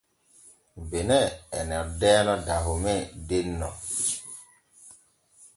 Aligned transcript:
Benin 0.89 1.27
e 1.57 1.59
noddeeno 1.69 2.33
Dahome 2.47 2.95
denno. 3.27 3.69